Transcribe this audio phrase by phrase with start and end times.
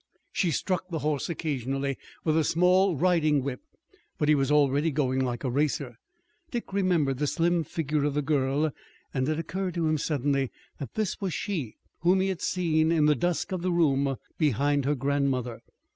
[0.31, 3.61] She struck the horse occasionally with a small riding whip,
[4.17, 5.99] but he was already going like a racer.
[6.49, 8.71] Dick remembered the slim figure of a girl,
[9.13, 13.05] and it occurred to him suddenly that this was she whom he had seen in
[13.05, 15.61] the dusk of the room behind her grandmother.